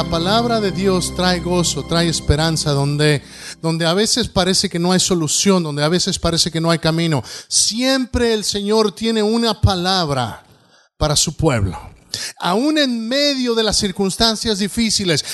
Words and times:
La 0.00 0.08
palabra 0.08 0.62
de 0.62 0.72
Dios 0.72 1.14
trae 1.14 1.40
gozo, 1.40 1.84
trae 1.84 2.08
esperanza, 2.08 2.70
donde, 2.70 3.22
donde 3.60 3.84
a 3.84 3.92
veces 3.92 4.28
parece 4.28 4.70
que 4.70 4.78
no 4.78 4.92
hay 4.92 4.98
solución, 4.98 5.62
donde 5.62 5.84
a 5.84 5.90
veces 5.90 6.18
parece 6.18 6.50
que 6.50 6.58
no 6.58 6.70
hay 6.70 6.78
camino. 6.78 7.22
Siempre 7.48 8.32
el 8.32 8.42
Señor 8.42 8.92
tiene 8.92 9.22
una 9.22 9.60
palabra 9.60 10.42
para 10.96 11.16
su 11.16 11.36
pueblo. 11.36 11.78
Aún 12.38 12.78
en 12.78 13.08
medio 13.08 13.54
de 13.54 13.62
las 13.62 13.76
circunstancias 13.76 14.58
difíciles. 14.58 15.24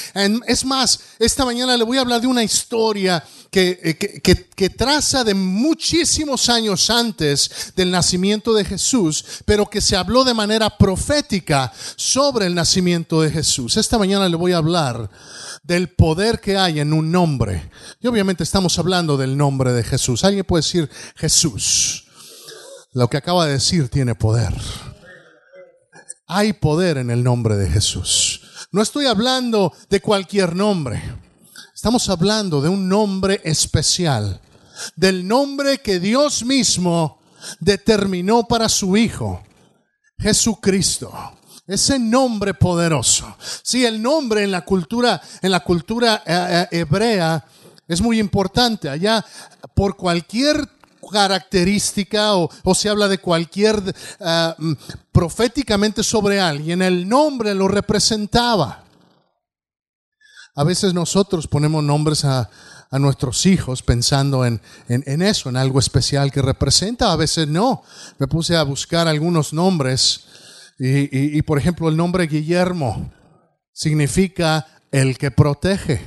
Es 0.46 0.64
más, 0.64 1.00
esta 1.18 1.45
mañana 1.45 1.77
le 1.77 1.84
voy 1.84 1.98
a 1.98 2.02
hablar 2.02 2.20
de 2.20 2.27
una 2.27 2.42
historia 2.42 3.22
eh, 3.59 3.96
que, 4.22 4.48
que, 4.54 4.68
traza 4.68 5.24
de 5.24 5.32
muchísimos 5.32 6.50
años 6.50 6.91
antes 6.91 7.73
del 7.74 7.91
nacimiento 7.91 8.52
de 8.52 8.66
Jesús, 8.66 9.24
pero 9.47 9.70
que 9.70 9.80
se 9.80 9.97
habló 9.97 10.24
de 10.24 10.34
manera 10.34 10.77
profética 10.77 11.73
sobre 11.97 12.47
el 12.47 12.55
nacimiento 12.55 13.22
de 13.22 13.30
Jesús. 13.30 13.78
Esta 13.78 13.97
mañana 13.97 14.28
le 14.28 14.36
voy 14.36 14.52
a 14.52 14.58
hablar 14.58 15.08
del 15.62 15.88
poder 15.88 16.41
que 16.41 16.58
hay 16.58 16.80
en 16.80 16.92
un 16.92 17.11
nombre. 17.11 17.70
Y 18.00 18.08
obviamente 18.08 18.45
estamos 18.45 18.78
hablando 18.78 19.16
del 19.16 19.38
nombre 19.38 19.72
de 19.72 19.84
Jesús. 19.84 20.24
Alguien 20.24 20.45
puede 20.45 20.62
decir 20.62 20.91
Jesús. 21.14 22.05
Lo 22.92 23.08
que 23.08 23.16
acaba 23.16 23.47
de 23.47 23.52
decir 23.52 23.88
tiene 23.88 24.14
poder. 24.14 24.52
Hay 26.27 26.52
poder 26.55 26.98
en 26.98 27.10
el 27.10 27.23
nombre 27.23 27.56
de 27.56 27.69
Jesús. 27.69 28.41
No 28.73 28.83
estoy 28.83 29.06
hablando 29.06 29.73
de 29.88 30.01
cualquier 30.01 30.56
nombre. 30.56 31.02
Estamos 31.74 32.09
hablando 32.09 32.60
de 32.60 32.69
un 32.69 32.88
nombre 32.88 33.41
especial, 33.45 34.41
del 34.97 35.27
nombre 35.27 35.78
que 35.78 36.00
Dios 36.00 36.45
mismo 36.45 37.20
determinó 37.61 38.45
para 38.48 38.69
su 38.69 38.97
Hijo, 38.97 39.42
Jesucristo. 40.19 41.12
Ese 41.67 41.98
nombre 41.98 42.55
poderoso. 42.55 43.36
Sí, 43.62 43.84
el 43.84 44.00
nombre 44.00 44.45
en 44.45 44.52
la 44.52 44.64
cultura, 44.64 45.20
en 45.42 45.50
la 45.50 45.61
cultura 45.61 46.23
eh, 46.25 46.69
eh, 46.73 46.78
hebrea 46.78 47.45
es 47.89 48.00
muy 48.00 48.19
importante. 48.19 48.89
Allá, 48.89 49.25
por 49.75 49.97
cualquier 49.97 50.75
característica 51.06 52.36
o, 52.36 52.74
se 52.74 52.88
habla 52.88 53.08
de 53.08 53.18
cualquier 53.18 53.82
eh, 54.20 54.54
mm, 54.58 54.72
proféticamente 55.12 56.02
sobre 56.02 56.40
alguien, 56.40 56.82
el 56.82 57.08
nombre 57.08 57.54
lo 57.54 57.68
representaba. 57.68 58.84
A 60.54 60.64
veces 60.64 60.94
nosotros 60.94 61.46
ponemos 61.46 61.84
nombres 61.84 62.24
a, 62.24 62.50
nuestros 62.92 63.44
hijos 63.44 63.82
pensando 63.82 64.46
en, 64.46 64.60
eso, 64.88 65.50
en 65.50 65.56
algo 65.58 65.80
especial 65.80 66.32
que 66.32 66.40
representa, 66.40 67.12
a 67.12 67.16
veces 67.16 67.46
no. 67.46 67.82
Me 68.16 68.27
puse 68.27 68.56
a 68.56 68.62
buscar 68.62 69.06
algunos 69.06 69.52
nombres 69.52 70.24
y, 70.78 71.42
por 71.42 71.58
ejemplo 71.58 71.90
el 71.90 71.96
nombre 71.96 72.27
Guillermo 72.27 73.12
significa 73.70 74.66
el 74.92 75.18
que 75.18 75.30
protege. 75.30 76.00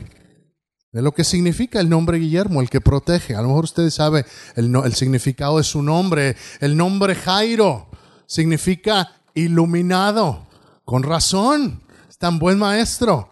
Es 0.91 1.03
lo 1.03 1.11
que 1.13 1.23
significa 1.23 1.79
el 1.79 1.89
nombre 1.89 2.17
Guillermo, 2.17 2.61
el 2.61 2.69
que 2.69 2.81
protege. 2.81 3.35
A 3.35 3.41
lo 3.41 3.49
mejor 3.49 3.65
ustedes 3.65 3.93
saben 3.93 4.25
el, 4.55 4.73
el 4.83 4.93
significado 4.95 5.57
de 5.57 5.63
su 5.63 5.81
nombre. 5.83 6.35
El 6.59 6.75
nombre 6.75 7.15
Jairo 7.15 7.87
significa 8.25 9.21
iluminado. 9.33 10.47
Con 10.83 11.03
razón, 11.03 11.81
es 12.09 12.17
tan 12.17 12.39
buen 12.39 12.57
maestro 12.57 13.29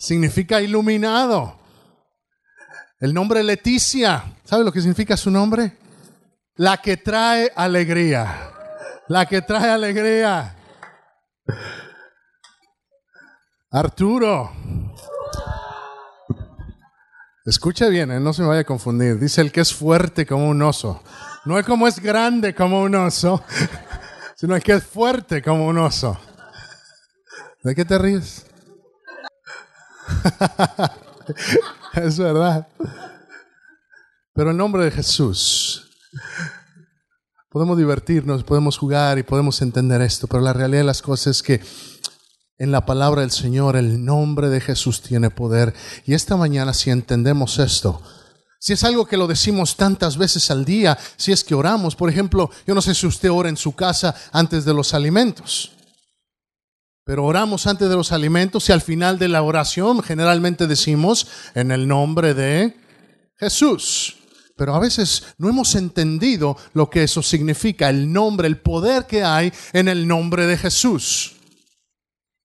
significa 0.00 0.60
iluminado. 0.62 1.58
El 2.98 3.14
nombre 3.14 3.42
Leticia, 3.42 4.24
¿sabe 4.44 4.64
lo 4.64 4.72
que 4.72 4.80
significa 4.80 5.16
su 5.16 5.30
nombre? 5.30 5.76
La 6.56 6.78
que 6.78 6.96
trae 6.96 7.52
alegría. 7.54 8.50
La 9.08 9.26
que 9.26 9.42
trae 9.42 9.70
alegría. 9.70 10.56
Arturo. 13.70 14.52
Escucha 17.46 17.88
bien, 17.88 18.10
¿eh? 18.10 18.20
no 18.20 18.32
se 18.34 18.42
me 18.42 18.48
vaya 18.48 18.60
a 18.60 18.64
confundir. 18.64 19.18
Dice 19.18 19.40
el 19.40 19.50
que 19.50 19.60
es 19.60 19.72
fuerte 19.72 20.26
como 20.26 20.48
un 20.48 20.60
oso. 20.60 21.02
No 21.46 21.58
es 21.58 21.64
como 21.64 21.88
es 21.88 21.98
grande 21.98 22.54
como 22.54 22.82
un 22.82 22.94
oso, 22.94 23.42
sino 24.36 24.54
el 24.54 24.62
que 24.62 24.74
es 24.74 24.84
fuerte 24.84 25.42
como 25.42 25.66
un 25.66 25.78
oso. 25.78 26.18
¿De 27.62 27.74
qué 27.74 27.84
te 27.84 27.98
ríes? 27.98 28.46
es 31.94 32.18
verdad. 32.18 32.68
Pero 34.34 34.50
en 34.50 34.56
nombre 34.58 34.84
de 34.84 34.90
Jesús, 34.90 35.90
podemos 37.48 37.78
divertirnos, 37.78 38.44
podemos 38.44 38.76
jugar 38.76 39.18
y 39.18 39.22
podemos 39.22 39.60
entender 39.62 40.02
esto, 40.02 40.26
pero 40.26 40.42
la 40.42 40.52
realidad 40.52 40.80
de 40.80 40.86
las 40.86 41.02
cosas 41.02 41.38
es 41.38 41.42
que 41.42 41.60
en 42.60 42.70
la 42.70 42.84
palabra 42.84 43.22
del 43.22 43.30
Señor 43.30 43.74
el 43.74 44.04
nombre 44.04 44.50
de 44.50 44.60
Jesús 44.60 45.00
tiene 45.00 45.30
poder. 45.30 45.74
Y 46.04 46.12
esta 46.12 46.36
mañana 46.36 46.74
si 46.74 46.90
entendemos 46.90 47.58
esto, 47.58 48.02
si 48.60 48.74
es 48.74 48.84
algo 48.84 49.06
que 49.06 49.16
lo 49.16 49.26
decimos 49.26 49.76
tantas 49.76 50.18
veces 50.18 50.50
al 50.50 50.66
día, 50.66 50.98
si 51.16 51.32
es 51.32 51.42
que 51.42 51.54
oramos, 51.54 51.96
por 51.96 52.10
ejemplo, 52.10 52.50
yo 52.66 52.74
no 52.74 52.82
sé 52.82 52.94
si 52.94 53.06
usted 53.06 53.30
ora 53.30 53.48
en 53.48 53.56
su 53.56 53.74
casa 53.74 54.14
antes 54.30 54.66
de 54.66 54.74
los 54.74 54.92
alimentos. 54.92 55.72
Pero 57.02 57.24
oramos 57.24 57.66
antes 57.66 57.88
de 57.88 57.96
los 57.96 58.12
alimentos 58.12 58.68
y 58.68 58.72
al 58.72 58.82
final 58.82 59.18
de 59.18 59.28
la 59.28 59.42
oración 59.42 60.02
generalmente 60.02 60.66
decimos 60.66 61.28
en 61.54 61.70
el 61.70 61.88
nombre 61.88 62.34
de 62.34 62.76
Jesús. 63.38 64.18
Pero 64.54 64.74
a 64.74 64.78
veces 64.78 65.24
no 65.38 65.48
hemos 65.48 65.74
entendido 65.76 66.58
lo 66.74 66.90
que 66.90 67.04
eso 67.04 67.22
significa, 67.22 67.88
el 67.88 68.12
nombre, 68.12 68.46
el 68.46 68.58
poder 68.58 69.06
que 69.06 69.24
hay 69.24 69.50
en 69.72 69.88
el 69.88 70.06
nombre 70.06 70.44
de 70.46 70.58
Jesús. 70.58 71.39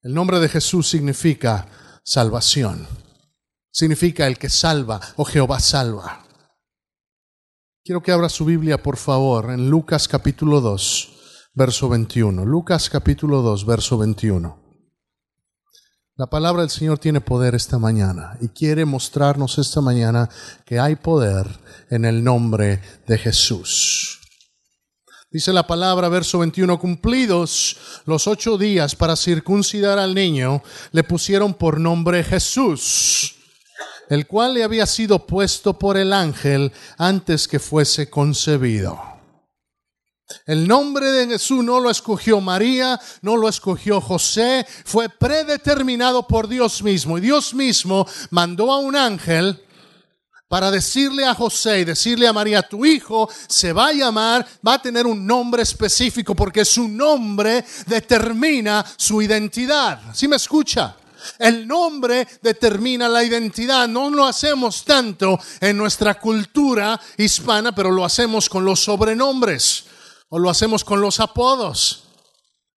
El 0.06 0.14
nombre 0.14 0.40
de 0.40 0.48
Jesús 0.48 0.88
significa 0.88 1.68
salvación. 2.04 2.88
Significa 3.72 4.28
el 4.28 4.38
que 4.38 4.50
salva 4.50 5.02
o 5.18 5.26
Jehová 5.26 5.60
salva. 5.60 6.24
Quiero 7.84 8.02
que 8.02 8.14
abra 8.14 8.30
su 8.30 8.46
Biblia, 8.46 8.82
por 8.82 8.96
favor, 8.96 9.52
en 9.52 9.70
Lucas 9.70 10.08
capítulo 10.08 10.62
2 10.62 11.12
verso 11.56 11.88
21. 11.90 12.46
Lucas 12.46 12.90
capítulo 12.90 13.42
2, 13.42 13.66
verso 13.66 13.98
21. 13.98 14.60
La 16.18 16.28
palabra 16.28 16.62
del 16.62 16.70
Señor 16.70 17.00
tiene 17.00 17.22
poder 17.22 17.56
esta 17.56 17.80
mañana 17.80 18.38
y 18.42 18.50
quiere 18.50 18.86
mostrarnos 18.86 19.58
esta 19.58 19.82
mañana 19.82 20.30
que 20.66 20.80
hay 20.80 20.98
poder 20.98 21.48
en 21.90 22.06
el 22.06 22.24
nombre 22.24 22.82
de 23.08 23.18
Jesús. 23.18 24.22
Dice 25.36 25.52
la 25.52 25.68
palabra, 25.68 26.08
verso 26.08 26.40
21, 26.40 26.80
cumplidos 26.80 27.76
los 28.06 28.26
ocho 28.26 28.58
días 28.58 28.96
para 28.96 29.18
circuncidar 29.18 30.00
al 30.00 30.16
niño, 30.16 30.64
le 30.94 31.04
pusieron 31.04 31.56
por 31.56 31.78
nombre 31.78 32.24
Jesús, 32.24 33.36
el 34.10 34.28
cual 34.28 34.54
le 34.54 34.64
había 34.64 34.86
sido 34.86 35.28
puesto 35.28 35.78
por 35.78 35.98
el 35.98 36.14
ángel 36.14 36.72
antes 36.98 37.50
que 37.50 37.60
fuese 37.60 38.10
concebido. 38.10 38.98
El 40.46 40.70
nombre 40.70 41.12
de 41.12 41.28
Jesús 41.28 41.66
no 41.66 41.82
lo 41.82 41.90
escogió 41.90 42.40
María, 42.40 42.98
no 43.22 43.36
lo 43.36 43.50
escogió 43.50 44.00
José, 44.00 44.66
fue 44.86 45.10
predeterminado 45.10 46.26
por 46.26 46.48
Dios 46.48 46.82
mismo. 46.82 47.18
Y 47.18 47.22
Dios 47.22 47.54
mismo 47.54 48.08
mandó 48.30 48.72
a 48.72 48.78
un 48.78 48.96
ángel 48.96 49.65
para 50.48 50.70
decirle 50.70 51.26
a 51.26 51.34
José 51.34 51.80
y 51.80 51.86
decirle 51.86 52.28
a 52.28 52.34
María, 52.34 52.62
tu 52.62 52.86
hijo 52.86 53.30
se 53.48 53.74
va 53.74 53.88
a 53.88 53.94
llamar, 53.94 54.46
va 54.66 54.76
a 54.76 54.82
tener 54.82 55.08
un 55.08 55.26
nombre 55.26 55.64
específico 55.64 56.36
porque 56.36 56.64
su 56.64 56.88
nombre 56.88 57.66
determina 57.88 58.86
su 58.96 59.22
identidad. 59.22 60.02
¿Sí 60.14 60.28
me 60.28 60.36
escucha? 60.36 60.96
El 61.40 61.68
nombre 61.68 62.28
determina 62.42 63.10
la 63.10 63.24
identidad. 63.24 63.88
No 63.88 64.12
lo 64.12 64.26
hacemos 64.26 64.86
tanto 64.86 65.40
en 65.60 65.78
nuestra 65.78 66.20
cultura 66.20 67.00
hispana, 67.18 67.74
pero 67.74 67.92
lo 67.92 68.06
hacemos 68.06 68.48
con 68.48 68.64
los 68.64 68.84
sobrenombres 68.84 69.86
o 70.30 70.38
lo 70.38 70.50
hacemos 70.50 70.84
con 70.84 71.02
los 71.02 71.20
apodos. 71.20 72.04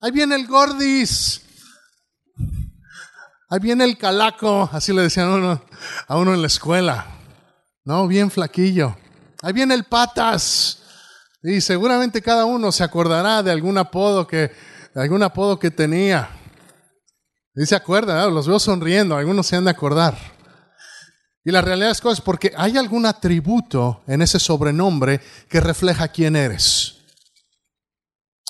Ahí 0.00 0.10
viene 0.10 0.36
el 0.36 0.46
gordis. 0.46 1.42
Ahí 3.50 3.60
viene 3.60 3.84
el 3.84 3.96
calaco, 3.98 4.68
así 4.72 4.92
le 4.92 5.02
decían 5.02 5.28
a 5.28 5.34
uno, 5.34 5.64
a 6.06 6.16
uno 6.16 6.34
en 6.34 6.40
la 6.40 6.46
escuela. 6.46 7.17
No, 7.88 8.06
bien 8.06 8.30
flaquillo. 8.30 8.94
Ahí 9.40 9.54
viene 9.54 9.72
el 9.72 9.84
patas. 9.84 10.82
Y 11.42 11.62
seguramente 11.62 12.20
cada 12.20 12.44
uno 12.44 12.70
se 12.70 12.84
acordará 12.84 13.42
de 13.42 13.50
algún 13.50 13.78
apodo 13.78 14.26
que, 14.26 14.52
algún 14.94 15.22
apodo 15.22 15.58
que 15.58 15.70
tenía. 15.70 16.28
Y 17.54 17.64
se 17.64 17.74
acuerda, 17.74 18.28
los 18.28 18.46
veo 18.46 18.58
sonriendo, 18.58 19.16
algunos 19.16 19.46
se 19.46 19.56
han 19.56 19.64
de 19.64 19.70
acordar. 19.70 20.18
Y 21.42 21.50
la 21.50 21.62
realidad 21.62 21.92
es 21.92 22.04
es 22.04 22.20
porque 22.20 22.52
hay 22.58 22.76
algún 22.76 23.06
atributo 23.06 24.02
en 24.06 24.20
ese 24.20 24.38
sobrenombre 24.38 25.22
que 25.48 25.58
refleja 25.58 26.08
quién 26.08 26.36
eres. 26.36 26.98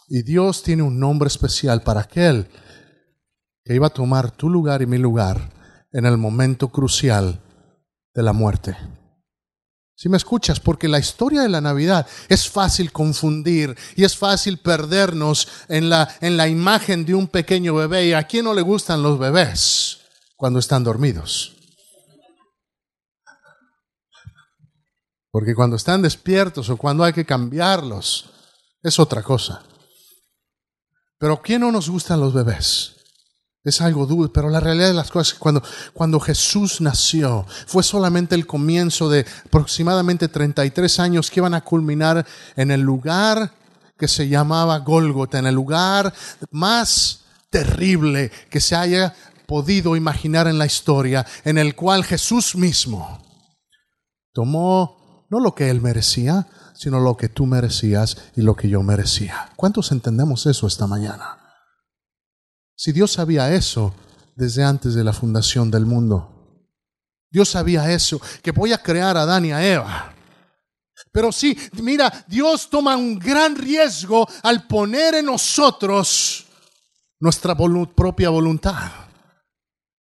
Y 0.08 0.25
Dios 0.25 0.64
tiene 0.64 0.82
un 0.82 0.99
nombre 0.99 1.29
especial 1.29 1.82
para 1.82 2.00
aquel 2.00 2.49
que 3.62 3.76
iba 3.76 3.87
a 3.87 3.90
tomar 3.90 4.32
tu 4.32 4.50
lugar 4.50 4.82
y 4.82 4.87
mi 4.87 4.99
lugar 4.99 5.49
en 5.93 6.06
el 6.06 6.17
momento 6.17 6.70
crucial 6.70 7.40
de 8.14 8.23
la 8.25 8.32
muerte. 8.32 8.76
Si 9.99 10.09
me 10.09 10.17
escuchas, 10.17 10.61
porque 10.61 10.87
la 10.87 11.00
historia 11.00 11.43
de 11.43 11.49
la 11.49 11.61
Navidad 11.61 12.06
es 12.29 12.49
fácil 12.49 12.93
confundir 12.93 13.77
y 13.97 14.05
es 14.05 14.17
fácil 14.17 14.59
perdernos 14.59 15.49
en 15.69 15.91
la, 15.91 16.09
en 16.21 16.37
la 16.37 16.47
imagen 16.47 17.05
de 17.05 17.17
un 17.17 17.27
pequeño 17.27 17.75
bebé. 17.75 18.06
¿Y 18.06 18.12
a 18.12 18.23
quién 18.23 18.45
no 18.45 18.55
le 18.55 18.62
gustan 18.62 19.03
los 19.03 19.19
bebés? 19.19 19.99
cuando 20.39 20.61
están 20.61 20.85
dormidos. 20.85 21.53
Porque 25.31 25.55
cuando 25.55 25.77
están 25.77 26.00
despiertos 26.00 26.71
o 26.71 26.77
cuando 26.77 27.03
hay 27.03 27.12
que 27.12 27.27
cambiarlos, 27.27 28.31
es 28.81 28.99
otra 29.00 29.23
cosa. 29.23 29.65
Pero 31.19 31.43
¿quién 31.43 31.61
no 31.62 31.73
nos 31.73 31.91
gustan 31.91 32.21
los 32.21 32.33
bebés? 32.33 32.98
Es 33.69 33.81
algo 33.81 34.06
duro, 34.06 34.32
pero 34.32 34.49
la 34.49 34.61
realidad 34.61 34.88
de 34.88 34.94
las 34.94 35.11
cosas 35.11 35.29
es 35.29 35.35
que 35.35 35.41
cuando, 35.41 35.62
cuando 35.93 36.20
Jesús 36.20 36.81
nació 36.81 37.47
fue 37.67 37.82
solamente 37.82 38.35
el 38.35 38.47
comienzo 38.47 39.09
de 39.09 39.26
aproximadamente 39.47 40.29
33 40.29 41.00
años 41.00 41.31
que 41.31 41.41
iban 41.41 41.55
a 41.55 41.62
culminar 41.62 42.26
en 42.56 42.70
el 42.70 42.81
lugar 42.81 43.53
que 43.99 44.09
se 44.09 44.29
llamaba 44.29 44.79
Gólgota, 44.79 45.38
en 45.38 45.47
el 45.47 45.55
lugar 45.55 46.15
más 46.50 47.25
terrible 47.50 48.31
que 48.50 48.61
se 48.61 48.76
haya 48.76 49.15
podido 49.47 49.97
imaginar 49.97 50.47
en 50.47 50.59
la 50.59 50.67
historia, 50.67 51.26
en 51.44 51.59
el 51.59 51.75
cual 51.75 52.05
Jesús 52.05 52.55
mismo 52.55 53.23
tomó 54.32 55.26
no 55.31 55.41
lo 55.41 55.55
que 55.55 55.71
él 55.71 55.81
merecía, 55.81 56.47
sino 56.75 57.00
lo 57.00 57.17
que 57.17 57.29
tú 57.29 57.47
merecías 57.47 58.17
y 58.37 58.43
lo 58.43 58.55
que 58.55 58.69
yo 58.69 58.82
merecía. 58.82 59.50
¿Cuántos 59.56 59.91
entendemos 59.91 60.47
eso 60.47 60.67
esta 60.67 60.87
mañana? 60.87 61.38
Si 62.80 62.92
Dios 62.92 63.10
sabía 63.10 63.52
eso 63.52 63.92
desde 64.36 64.62
antes 64.62 64.94
de 64.94 65.02
la 65.02 65.12
fundación 65.12 65.69
del 65.69 65.84
mundo. 65.84 66.32
Dios 67.28 67.48
sabía 67.48 67.92
eso, 67.92 68.20
que 68.40 68.52
voy 68.52 68.72
a 68.72 68.80
crear 68.80 69.16
a 69.16 69.22
Adán 69.22 69.46
y 69.46 69.50
a 69.50 69.66
Eva. 69.66 70.14
Pero 71.10 71.32
sí, 71.32 71.58
mira, 71.82 72.25
Dios 72.28 72.70
toma 72.70 72.96
un 72.96 73.19
gran 73.19 73.56
riesgo 73.56 74.28
al 74.44 74.69
poner 74.69 75.16
en 75.16 75.26
nosotros 75.26 76.46
nuestra 77.19 77.56
propia 77.56 78.30
voluntad. 78.30 78.92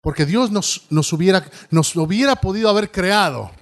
Porque 0.00 0.26
Dios 0.26 0.50
nos, 0.50 1.12
hubiera, 1.12 1.48
nos 1.70 1.94
hubiera 1.94 2.34
podido 2.34 2.68
haber 2.68 2.90
creado 2.90 3.52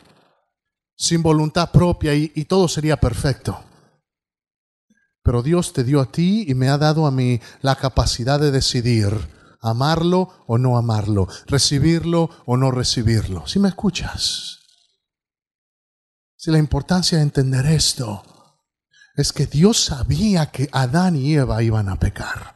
sin 0.97 1.23
voluntad 1.23 1.71
propia 1.71 2.15
y 2.15 2.45
todo 2.47 2.67
sería 2.67 2.97
perfecto. 2.97 3.63
Pero 5.23 5.43
Dios 5.43 5.73
te 5.73 5.85
dio 5.85 6.01
a 6.01 6.11
ti 6.11 6.45
y 6.49 6.55
me 6.55 6.69
ha 6.69 6.79
dado 6.79 7.07
a 7.07 7.11
mí 7.11 7.41
la 7.61 7.77
capacidad 7.77 8.41
de 8.41 8.51
decidir 8.51 9.13
amarlo 9.61 10.45
o 10.47 10.59
no 10.59 10.77
amarlo, 10.77 11.29
recibirlo 11.47 12.29
o 12.45 12.57
no 12.57 12.71
recibirlo. 12.71 13.47
Si 13.47 13.59
me 13.59 13.69
escuchas? 13.69 14.59
Si 16.37 16.51
la 16.51 16.59
importancia 16.59 17.19
de 17.19 17.25
entender 17.25 17.67
esto 17.67 18.23
es 19.15 19.33
que 19.33 19.47
Dios 19.47 19.79
sabía 19.85 20.47
que 20.47 20.69
Adán 20.73 21.17
y 21.17 21.35
Eva 21.35 21.63
iban 21.63 21.89
a 21.89 21.97
pecar. 21.97 22.55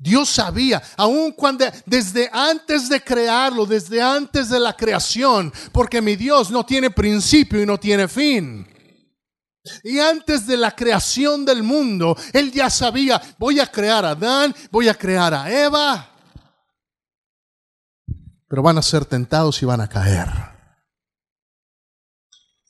Dios 0.00 0.28
sabía, 0.28 0.80
aun 0.96 1.32
cuando 1.32 1.64
desde 1.84 2.30
antes 2.32 2.88
de 2.88 3.02
crearlo, 3.02 3.66
desde 3.66 4.00
antes 4.00 4.48
de 4.48 4.60
la 4.60 4.76
creación, 4.76 5.52
porque 5.72 6.00
mi 6.00 6.14
Dios 6.14 6.52
no 6.52 6.64
tiene 6.64 6.90
principio 6.90 7.60
y 7.60 7.66
no 7.66 7.78
tiene 7.78 8.06
fin. 8.06 8.64
Y 9.82 9.98
antes 9.98 10.46
de 10.46 10.56
la 10.56 10.74
creación 10.74 11.44
del 11.44 11.62
mundo, 11.62 12.16
Él 12.32 12.52
ya 12.52 12.70
sabía, 12.70 13.20
voy 13.38 13.60
a 13.60 13.66
crear 13.66 14.04
a 14.04 14.10
Adán, 14.10 14.54
voy 14.70 14.88
a 14.88 14.94
crear 14.94 15.34
a 15.34 15.50
Eva, 15.50 16.10
pero 18.48 18.62
van 18.62 18.78
a 18.78 18.82
ser 18.82 19.04
tentados 19.04 19.62
y 19.62 19.66
van 19.66 19.80
a 19.80 19.88
caer. 19.88 20.28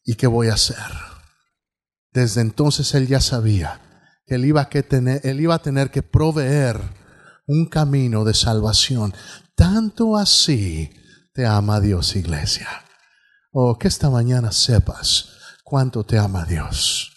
¿Y 0.04 0.14
qué 0.14 0.26
voy 0.26 0.48
a 0.48 0.54
hacer? 0.54 0.76
Desde 2.12 2.40
entonces 2.40 2.94
Él 2.94 3.06
ya 3.06 3.20
sabía 3.20 3.80
que 4.26 4.34
Él 4.34 4.44
iba, 4.44 4.68
que 4.68 4.82
tener, 4.82 5.20
él 5.24 5.40
iba 5.40 5.54
a 5.54 5.62
tener 5.62 5.90
que 5.90 6.02
proveer 6.02 6.80
un 7.46 7.66
camino 7.66 8.24
de 8.24 8.34
salvación. 8.34 9.14
Tanto 9.54 10.16
así 10.16 10.90
te 11.32 11.46
ama 11.46 11.80
Dios, 11.80 12.16
iglesia. 12.16 12.68
Oh, 13.52 13.78
que 13.78 13.88
esta 13.88 14.10
mañana 14.10 14.52
sepas 14.52 15.37
cuánto 15.68 16.02
te 16.02 16.18
ama 16.18 16.46
Dios. 16.46 17.12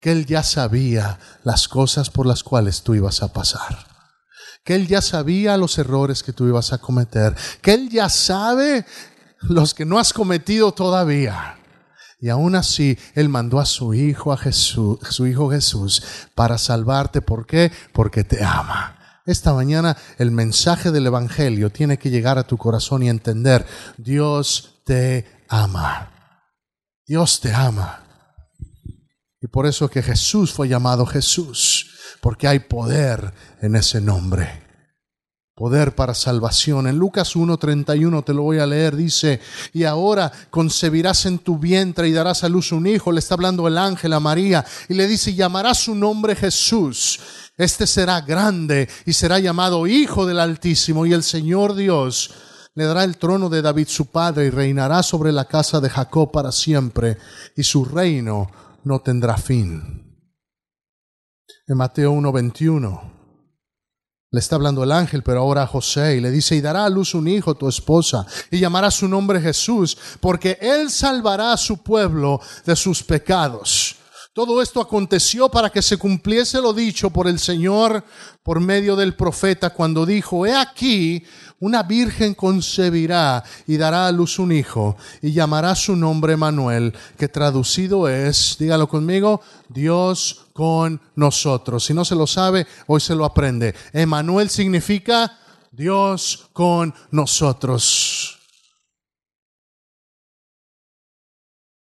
Que 0.00 0.12
Él 0.12 0.24
ya 0.24 0.44
sabía 0.44 1.18
las 1.42 1.66
cosas 1.66 2.08
por 2.08 2.26
las 2.26 2.44
cuales 2.44 2.82
tú 2.82 2.94
ibas 2.94 3.24
a 3.24 3.32
pasar. 3.32 3.88
Que 4.64 4.76
Él 4.76 4.86
ya 4.86 5.02
sabía 5.02 5.56
los 5.56 5.76
errores 5.78 6.22
que 6.22 6.32
tú 6.32 6.46
ibas 6.46 6.72
a 6.72 6.78
cometer. 6.78 7.34
Que 7.60 7.74
Él 7.74 7.88
ya 7.90 8.08
sabe 8.08 8.86
los 9.40 9.74
que 9.74 9.84
no 9.84 9.98
has 9.98 10.12
cometido 10.12 10.72
todavía. 10.72 11.58
Y 12.20 12.28
aún 12.28 12.54
así, 12.54 12.96
Él 13.14 13.28
mandó 13.28 13.58
a 13.58 13.66
su 13.66 13.94
Hijo, 13.94 14.32
a 14.32 14.36
Jesús, 14.36 15.00
su 15.10 15.26
Hijo 15.26 15.50
Jesús, 15.50 16.02
para 16.36 16.56
salvarte. 16.56 17.20
¿Por 17.20 17.46
qué? 17.46 17.72
Porque 17.92 18.22
te 18.22 18.44
ama. 18.44 18.96
Esta 19.26 19.52
mañana 19.54 19.96
el 20.18 20.30
mensaje 20.30 20.92
del 20.92 21.06
Evangelio 21.06 21.70
tiene 21.70 21.98
que 21.98 22.10
llegar 22.10 22.38
a 22.38 22.46
tu 22.46 22.56
corazón 22.58 23.02
y 23.02 23.08
entender, 23.08 23.66
Dios 23.98 24.76
te 24.84 25.26
ama. 25.48 26.13
Dios 27.06 27.40
te 27.40 27.52
ama. 27.52 28.02
Y 29.40 29.46
por 29.46 29.66
eso 29.66 29.90
que 29.90 30.02
Jesús 30.02 30.52
fue 30.52 30.68
llamado 30.68 31.04
Jesús, 31.04 31.90
porque 32.22 32.48
hay 32.48 32.60
poder 32.60 33.34
en 33.60 33.76
ese 33.76 34.00
nombre. 34.00 34.62
Poder 35.54 35.94
para 35.94 36.14
salvación. 36.14 36.86
En 36.88 36.96
Lucas 36.96 37.36
1.31 37.36 38.24
te 38.24 38.32
lo 38.32 38.42
voy 38.42 38.58
a 38.58 38.66
leer, 38.66 38.96
dice, 38.96 39.40
y 39.72 39.84
ahora 39.84 40.32
concebirás 40.50 41.26
en 41.26 41.38
tu 41.38 41.58
vientre 41.58 42.08
y 42.08 42.12
darás 42.12 42.42
a 42.42 42.48
luz 42.48 42.72
un 42.72 42.86
hijo. 42.86 43.12
Le 43.12 43.20
está 43.20 43.34
hablando 43.34 43.68
el 43.68 43.78
ángel 43.78 44.14
a 44.14 44.20
María 44.20 44.64
y 44.88 44.94
le 44.94 45.06
dice, 45.06 45.34
llamará 45.34 45.74
su 45.74 45.94
nombre 45.94 46.34
Jesús. 46.34 47.20
Este 47.56 47.86
será 47.86 48.22
grande 48.22 48.88
y 49.04 49.12
será 49.12 49.38
llamado 49.38 49.86
Hijo 49.86 50.26
del 50.26 50.40
Altísimo 50.40 51.06
y 51.06 51.12
el 51.12 51.22
Señor 51.22 51.74
Dios 51.74 52.32
le 52.74 52.84
dará 52.84 53.04
el 53.04 53.16
trono 53.18 53.48
de 53.48 53.62
David 53.62 53.88
su 53.88 54.06
padre 54.06 54.46
y 54.46 54.50
reinará 54.50 55.02
sobre 55.02 55.32
la 55.32 55.44
casa 55.44 55.80
de 55.80 55.90
Jacob 55.90 56.30
para 56.32 56.50
siempre 56.50 57.18
y 57.56 57.62
su 57.62 57.84
reino 57.84 58.50
no 58.82 59.00
tendrá 59.00 59.36
fin. 59.36 60.18
En 61.66 61.76
Mateo 61.76 62.12
1:21 62.12 63.14
le 64.34 64.40
está 64.40 64.56
hablando 64.56 64.82
el 64.82 64.90
ángel, 64.90 65.22
pero 65.22 65.38
ahora 65.38 65.62
a 65.62 65.66
José, 65.68 66.16
y 66.16 66.20
le 66.20 66.32
dice, 66.32 66.56
y 66.56 66.60
dará 66.60 66.84
a 66.84 66.90
luz 66.90 67.14
un 67.14 67.28
hijo, 67.28 67.54
tu 67.54 67.68
esposa, 67.68 68.26
y 68.50 68.58
llamará 68.58 68.90
su 68.90 69.06
nombre 69.06 69.40
Jesús, 69.40 69.96
porque 70.18 70.58
él 70.60 70.90
salvará 70.90 71.52
a 71.52 71.56
su 71.56 71.84
pueblo 71.84 72.40
de 72.66 72.74
sus 72.74 73.04
pecados. 73.04 73.93
Todo 74.34 74.60
esto 74.60 74.80
aconteció 74.80 75.48
para 75.48 75.70
que 75.70 75.80
se 75.80 75.96
cumpliese 75.96 76.60
lo 76.60 76.72
dicho 76.72 77.08
por 77.10 77.28
el 77.28 77.38
Señor 77.38 78.02
por 78.42 78.58
medio 78.58 78.96
del 78.96 79.14
profeta 79.14 79.70
cuando 79.70 80.04
dijo, 80.04 80.44
he 80.44 80.52
aquí, 80.52 81.24
una 81.60 81.84
virgen 81.84 82.34
concebirá 82.34 83.44
y 83.64 83.76
dará 83.76 84.08
a 84.08 84.12
luz 84.12 84.40
un 84.40 84.50
hijo 84.50 84.96
y 85.22 85.30
llamará 85.30 85.76
su 85.76 85.94
nombre 85.94 86.36
Manuel, 86.36 86.92
que 87.16 87.28
traducido 87.28 88.08
es, 88.08 88.56
dígalo 88.58 88.88
conmigo, 88.88 89.40
Dios 89.68 90.46
con 90.52 91.00
nosotros. 91.14 91.84
Si 91.84 91.94
no 91.94 92.04
se 92.04 92.16
lo 92.16 92.26
sabe, 92.26 92.66
hoy 92.88 93.00
se 93.00 93.14
lo 93.14 93.24
aprende. 93.24 93.72
Emanuel 93.92 94.50
significa 94.50 95.38
Dios 95.70 96.48
con 96.52 96.92
nosotros. 97.12 98.40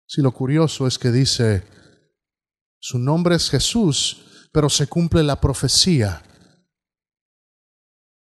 Si 0.06 0.22
lo 0.22 0.32
curioso 0.32 0.86
es 0.86 1.00
que 1.00 1.12
dice, 1.12 1.74
su 2.86 3.00
nombre 3.00 3.38
es 3.38 3.50
Jesús, 3.50 4.26
pero 4.52 4.70
se 4.70 4.88
cumple 4.88 5.24
la 5.24 5.40
profecía 5.40 6.22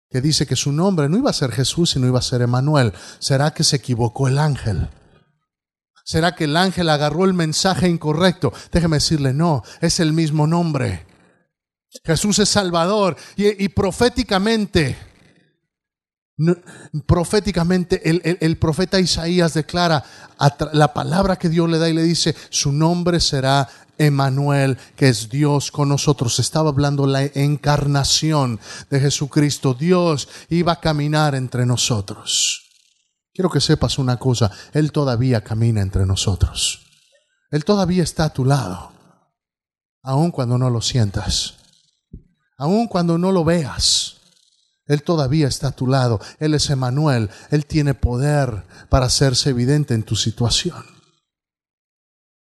que 0.09 0.21
dice 0.21 0.47
que 0.47 0.55
su 0.55 0.71
nombre 0.71 1.09
no 1.09 1.17
iba 1.17 1.29
a 1.29 1.33
ser 1.33 1.51
Jesús, 1.51 1.89
sino 1.89 2.07
iba 2.07 2.19
a 2.19 2.21
ser 2.21 2.41
Emanuel. 2.41 2.93
¿Será 3.19 3.53
que 3.53 3.65
se 3.65 3.75
equivocó 3.75 4.29
el 4.29 4.37
ángel? 4.39 4.87
¿Será 6.05 6.35
que 6.35 6.45
el 6.45 6.55
ángel 6.55 6.87
agarró 6.87 7.25
el 7.25 7.33
mensaje 7.33 7.89
incorrecto? 7.89 8.53
Déjeme 8.71 8.95
decirle, 8.95 9.33
no, 9.33 9.61
es 9.81 9.99
el 9.99 10.13
mismo 10.13 10.47
nombre. 10.47 11.05
Jesús 12.05 12.39
es 12.39 12.47
Salvador 12.47 13.17
y, 13.35 13.61
y 13.61 13.67
proféticamente 13.67 14.97
proféticamente 17.05 18.01
el, 18.45 18.57
profeta 18.57 18.99
Isaías 18.99 19.53
declara 19.53 20.03
la 20.73 20.93
palabra 20.93 21.37
que 21.37 21.49
Dios 21.49 21.69
le 21.69 21.77
da 21.77 21.89
y 21.89 21.93
le 21.93 22.03
dice, 22.03 22.35
su 22.49 22.71
nombre 22.71 23.19
será 23.19 23.69
Emanuel, 23.97 24.77
que 24.95 25.09
es 25.09 25.29
Dios 25.29 25.71
con 25.71 25.89
nosotros. 25.89 26.39
Estaba 26.39 26.69
hablando 26.69 27.07
la 27.07 27.23
encarnación 27.23 28.59
de 28.89 28.99
Jesucristo. 28.99 29.73
Dios 29.73 30.27
iba 30.49 30.73
a 30.73 30.79
caminar 30.79 31.35
entre 31.35 31.65
nosotros. 31.65 32.63
Quiero 33.33 33.49
que 33.49 33.61
sepas 33.61 33.97
una 33.97 34.17
cosa, 34.17 34.51
Él 34.73 34.91
todavía 34.91 35.43
camina 35.43 35.81
entre 35.81 36.05
nosotros. 36.05 36.85
Él 37.51 37.63
todavía 37.65 38.03
está 38.03 38.25
a 38.25 38.33
tu 38.33 38.45
lado, 38.45 38.91
aun 40.01 40.31
cuando 40.31 40.57
no 40.57 40.69
lo 40.69 40.81
sientas, 40.81 41.55
aun 42.57 42.87
cuando 42.87 43.17
no 43.17 43.31
lo 43.31 43.43
veas. 43.43 44.14
Él 44.87 45.03
todavía 45.03 45.47
está 45.47 45.69
a 45.69 45.75
tu 45.75 45.87
lado. 45.87 46.19
Él 46.39 46.53
es 46.53 46.69
Emanuel. 46.69 47.29
Él 47.49 47.65
tiene 47.65 47.93
poder 47.93 48.63
para 48.89 49.07
hacerse 49.07 49.49
evidente 49.49 49.93
en 49.93 50.03
tu 50.03 50.15
situación. 50.15 50.83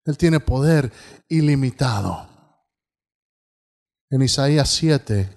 Él 0.05 0.19
tiene 0.19 0.41
poder 0.41 0.93
ilimitado. 1.29 2.29
En 4.11 4.23
Isaías 4.23 4.69
7, 4.71 5.33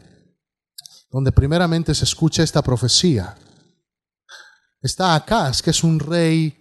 donde 1.09 1.31
primeramente 1.31 1.95
se 1.95 2.03
escucha 2.03 2.43
esta 2.43 2.61
profecía, 2.61 3.35
está 4.81 5.15
Acaz, 5.15 5.61
que 5.61 5.71
es 5.71 5.83
un 5.83 5.99
rey 5.99 6.57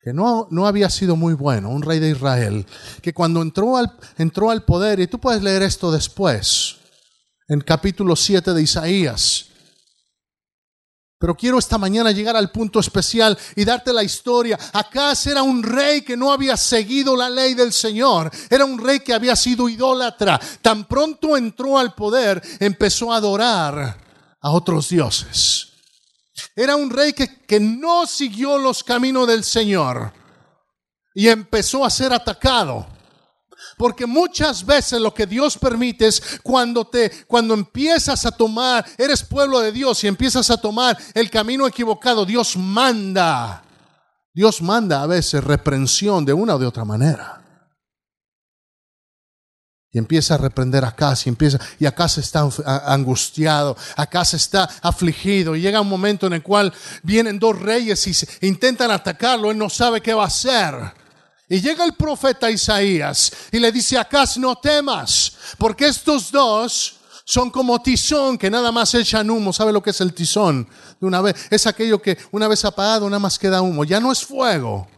que 0.00 0.12
no, 0.12 0.46
no, 0.52 0.68
había 0.68 0.88
sido 0.88 1.16
muy 1.16 1.34
bueno, 1.34 1.68
un 1.68 1.82
rey 1.82 1.98
de 1.98 2.10
Israel, 2.10 2.64
que 3.02 3.12
cuando 3.12 3.42
entró 3.42 3.76
al, 3.76 3.92
entró 4.18 4.52
al 4.52 4.64
poder, 4.64 5.00
y 5.00 5.08
tú 5.08 5.18
puedes 5.18 5.42
leer 5.42 5.62
esto 5.62 5.90
después, 5.90 6.76
en 7.48 7.60
capítulo 7.60 8.16
7 8.16 8.52
de 8.52 8.62
Isaías, 8.62 9.46
pero 11.18 11.34
quiero 11.34 11.58
esta 11.58 11.78
mañana 11.78 12.12
llegar 12.12 12.36
al 12.36 12.50
punto 12.50 12.78
especial 12.78 13.38
y 13.54 13.64
darte 13.64 13.92
la 13.92 14.04
historia. 14.04 14.58
Acaz 14.72 15.26
era 15.26 15.42
un 15.42 15.62
rey 15.62 16.02
que 16.02 16.16
no 16.16 16.30
había 16.30 16.58
seguido 16.58 17.16
la 17.16 17.30
ley 17.30 17.54
del 17.54 17.72
Señor. 17.72 18.30
Era 18.50 18.66
un 18.66 18.78
rey 18.78 19.00
que 19.00 19.14
había 19.14 19.34
sido 19.34 19.68
idólatra. 19.68 20.38
Tan 20.60 20.84
pronto 20.84 21.36
entró 21.36 21.78
al 21.78 21.94
poder, 21.94 22.42
empezó 22.60 23.12
a 23.12 23.16
adorar 23.16 23.98
a 24.40 24.50
otros 24.50 24.90
dioses. 24.90 25.68
Era 26.54 26.76
un 26.76 26.90
rey 26.90 27.14
que, 27.14 27.40
que 27.46 27.60
no 27.60 28.06
siguió 28.06 28.58
los 28.58 28.84
caminos 28.84 29.26
del 29.26 29.42
Señor 29.42 30.12
y 31.14 31.28
empezó 31.28 31.82
a 31.82 31.90
ser 31.90 32.12
atacado. 32.12 32.86
Porque 33.76 34.06
muchas 34.06 34.64
veces 34.64 35.00
lo 35.00 35.12
que 35.12 35.26
Dios 35.26 35.58
permite 35.58 36.06
es 36.06 36.40
cuando 36.42 36.86
te 36.86 37.10
cuando 37.26 37.52
empiezas 37.52 38.24
a 38.24 38.30
tomar, 38.30 38.86
eres 38.96 39.22
pueblo 39.22 39.60
de 39.60 39.70
Dios 39.70 40.02
y 40.02 40.06
empiezas 40.06 40.50
a 40.50 40.56
tomar 40.56 40.96
el 41.12 41.30
camino 41.30 41.66
equivocado, 41.66 42.24
Dios 42.24 42.56
manda. 42.56 43.62
Dios 44.32 44.62
manda 44.62 45.02
a 45.02 45.06
veces 45.06 45.44
reprensión 45.44 46.24
de 46.24 46.32
una 46.32 46.54
o 46.54 46.58
de 46.58 46.66
otra 46.66 46.84
manera. 46.84 47.42
Y 49.90 49.98
empieza 49.98 50.34
a 50.34 50.38
reprender 50.38 50.84
a 50.84 50.94
casa 50.94 51.22
y 51.26 51.30
empieza, 51.30 51.58
y 51.78 51.86
acá 51.86 52.06
se 52.06 52.20
está 52.20 52.46
angustiado, 52.84 53.76
acá 53.96 54.26
se 54.26 54.36
está 54.36 54.68
afligido. 54.82 55.56
Y 55.56 55.62
llega 55.62 55.80
un 55.80 55.88
momento 55.88 56.26
en 56.26 56.34
el 56.34 56.42
cual 56.42 56.72
vienen 57.02 57.38
dos 57.38 57.58
reyes 57.58 58.06
y 58.06 58.46
intentan 58.46 58.90
atacarlo, 58.90 59.50
él 59.50 59.56
no 59.56 59.70
sabe 59.70 60.02
qué 60.02 60.12
va 60.12 60.24
a 60.24 60.26
hacer. 60.26 60.74
Y 61.48 61.60
llega 61.60 61.84
el 61.84 61.94
profeta 61.94 62.50
Isaías 62.50 63.32
y 63.52 63.60
le 63.60 63.70
dice, 63.70 63.98
Acas, 63.98 64.36
no 64.36 64.56
temas, 64.56 65.32
porque 65.58 65.86
estos 65.86 66.32
dos 66.32 66.96
son 67.24 67.50
como 67.50 67.80
tizón 67.82 68.38
que 68.38 68.50
nada 68.50 68.70
más 68.70 68.94
echan 68.94 69.30
humo. 69.30 69.52
¿Sabe 69.52 69.72
lo 69.72 69.82
que 69.82 69.90
es 69.90 70.00
el 70.00 70.14
tizón? 70.14 70.68
De 71.00 71.06
una 71.06 71.20
vez, 71.20 71.34
es 71.50 71.66
aquello 71.66 72.00
que 72.00 72.16
una 72.30 72.48
vez 72.48 72.64
apagado 72.64 73.08
nada 73.10 73.18
más 73.18 73.38
queda 73.38 73.62
humo. 73.62 73.84
Ya 73.84 74.00
no 74.00 74.12
es 74.12 74.24
fuego. 74.24 74.88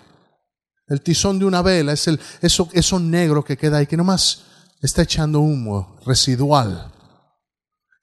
El 0.86 1.02
tizón 1.02 1.38
de 1.38 1.46
una 1.46 1.62
vela 1.62 1.92
es 1.92 2.06
el, 2.06 2.20
eso, 2.40 2.68
eso 2.72 2.98
negro 2.98 3.44
que 3.44 3.56
queda 3.56 3.78
ahí, 3.78 3.86
que 3.86 3.96
más 3.96 4.42
está 4.80 5.02
echando 5.02 5.40
humo 5.40 5.98
residual. 6.04 6.92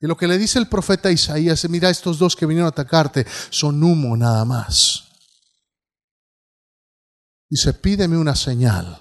Y 0.01 0.07
lo 0.07 0.17
que 0.17 0.27
le 0.27 0.37
dice 0.37 0.59
el 0.59 0.67
profeta 0.67 1.11
Isaías 1.11 1.67
mira, 1.69 1.89
estos 1.89 2.19
dos 2.19 2.35
que 2.35 2.45
vinieron 2.45 2.67
a 2.67 2.69
atacarte 2.69 3.25
son 3.49 3.83
humo 3.83 4.15
nada 4.17 4.43
más. 4.45 5.05
Dice, 7.55 7.73
pídeme 7.73 8.17
una 8.17 8.35
señal 8.35 8.99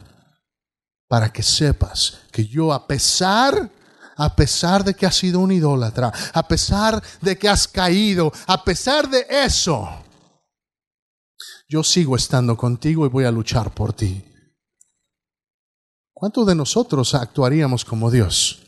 para 1.08 1.32
que 1.32 1.42
sepas 1.42 2.20
que 2.30 2.46
yo 2.46 2.72
a 2.72 2.86
pesar, 2.86 3.68
a 4.16 4.36
pesar 4.36 4.84
de 4.84 4.94
que 4.94 5.06
has 5.06 5.16
sido 5.16 5.40
un 5.40 5.50
idólatra, 5.50 6.12
a 6.32 6.46
pesar 6.46 7.02
de 7.20 7.36
que 7.36 7.48
has 7.48 7.66
caído, 7.66 8.30
a 8.46 8.62
pesar 8.62 9.10
de 9.10 9.26
eso, 9.28 9.88
yo 11.68 11.82
sigo 11.82 12.14
estando 12.14 12.56
contigo 12.56 13.04
y 13.04 13.08
voy 13.08 13.24
a 13.24 13.32
luchar 13.32 13.74
por 13.74 13.92
ti. 13.92 14.24
¿Cuántos 16.12 16.46
de 16.46 16.54
nosotros 16.54 17.12
actuaríamos 17.16 17.84
como 17.84 18.08
Dios? 18.08 18.62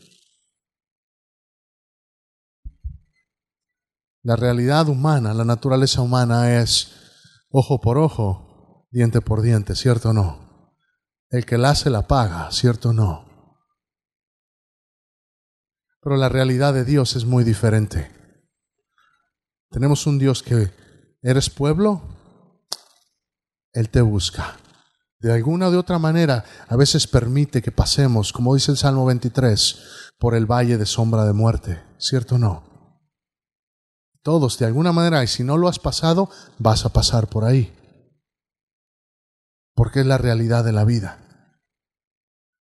La 4.21 4.35
realidad 4.35 4.89
humana, 4.89 5.33
la 5.33 5.45
naturaleza 5.45 6.01
humana 6.01 6.59
es 6.59 6.91
ojo 7.49 7.79
por 7.79 7.97
ojo, 7.97 8.46
diente 8.89 9.21
por 9.21 9.41
diente, 9.41 9.75
¿cierto 9.75 10.09
o 10.09 10.13
no? 10.13 10.73
El 11.29 11.45
que 11.45 11.57
la 11.57 11.71
hace 11.71 11.89
la 11.89 12.07
paga, 12.07 12.51
¿cierto 12.51 12.89
o 12.89 12.93
no? 12.93 13.25
Pero 16.01 16.15
la 16.15 16.29
realidad 16.29 16.73
de 16.73 16.85
Dios 16.85 17.15
es 17.15 17.25
muy 17.25 17.43
diferente. 17.43 18.11
Tenemos 19.69 20.07
un 20.07 20.17
Dios 20.17 20.41
que 20.41 20.71
eres 21.21 21.49
pueblo, 21.49 22.01
Él 23.73 23.89
te 23.89 24.01
busca. 24.01 24.57
De 25.19 25.33
alguna 25.33 25.67
o 25.67 25.71
de 25.71 25.77
otra 25.77 25.99
manera, 25.99 26.45
a 26.67 26.75
veces 26.77 27.07
permite 27.07 27.61
que 27.61 27.71
pasemos, 27.71 28.31
como 28.31 28.53
dice 28.55 28.71
el 28.71 28.77
Salmo 28.77 29.05
23, 29.05 30.13
por 30.19 30.35
el 30.35 30.45
valle 30.45 30.77
de 30.77 30.85
sombra 30.85 31.25
de 31.25 31.33
muerte, 31.33 31.83
¿cierto 31.97 32.35
o 32.35 32.37
no? 32.37 32.63
Todos, 34.21 34.59
de 34.59 34.65
alguna 34.65 34.93
manera, 34.93 35.23
y 35.23 35.27
si 35.27 35.43
no 35.43 35.57
lo 35.57 35.67
has 35.67 35.79
pasado, 35.79 36.29
vas 36.59 36.85
a 36.85 36.89
pasar 36.89 37.27
por 37.27 37.43
ahí 37.43 37.76
porque 39.77 39.99
es 39.99 40.07
la 40.07 40.17
realidad 40.17 40.65
de 40.65 40.73
la 40.73 40.83
vida. 40.85 41.19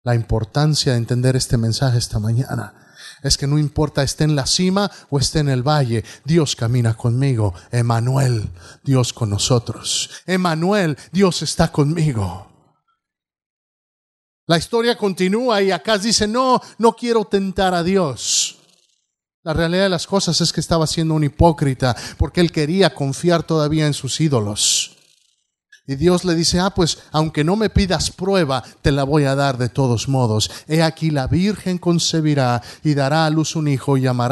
La 0.03 0.15
importancia 0.15 0.93
de 0.93 0.99
entender 0.99 1.37
este 1.37 1.59
mensaje 1.59 1.99
esta 1.99 2.19
mañana 2.19 2.75
es 3.23 3.37
que 3.37 3.47
no 3.47 3.59
importa 3.59 4.03
esté 4.03 4.25
en 4.25 4.35
la 4.35 4.47
cima 4.47 4.91
o 5.11 5.19
esté 5.19 5.41
en 5.41 5.51
el 5.51 5.63
valle, 5.63 6.05
Dios 6.25 6.57
camina 6.57 6.95
conmigo. 6.95 7.55
Emanuel, 7.71 8.49
Dios 8.83 9.13
con 9.13 9.29
nosotros. 9.29 10.11
Emanuel, 10.27 10.97
Dios 11.13 11.43
está 11.43 11.71
conmigo. 11.71 12.51
La 14.47 14.57
historia 14.57 14.97
continúa 14.97 15.61
y 15.61 15.71
acá 15.71 15.99
dice, 15.99 16.27
no, 16.27 16.63
no 16.79 16.97
quiero 16.97 17.27
tentar 17.27 17.75
a 17.75 17.83
Dios. 17.83 18.59
La 19.45 19.53
realidad 19.53 19.85
de 19.85 19.89
las 19.91 20.07
cosas 20.07 20.41
es 20.41 20.51
que 20.51 20.61
estaba 20.61 20.87
siendo 20.87 21.13
un 21.13 21.25
hipócrita 21.25 21.95
porque 22.17 22.41
él 22.41 22.51
quería 22.51 22.95
confiar 22.95 23.43
todavía 23.43 23.87
en 23.87 23.93
sus 23.93 24.19
ídolos. 24.21 24.82
Y 25.85 25.97
Dios 25.97 26.25
le 26.25 26.37
dice, 26.37 26.61
ah, 26.61 26.71
pues 26.71 26.99
aunque 27.11 27.43
no 27.43 27.57
me 27.57 27.69
pidas 27.69 28.13
prueba, 28.13 28.63
te 28.83 28.93
la 28.93 29.03
voy 29.03 29.25
a 29.25 29.35
dar 29.35 29.59
de 29.59 29.69
todos 29.69 30.09
modos. 30.09 30.49
He 30.69 30.81
aquí 30.81 31.11
la 31.11 31.27
Virgen 31.27 31.79
concebirá 31.79 32.63
y 32.85 32.95
dará 32.95 33.27
a 33.27 33.31
luz 33.31 33.57
un 33.57 33.67
hijo 33.67 33.97
y 33.97 34.03
llamará 34.03 34.31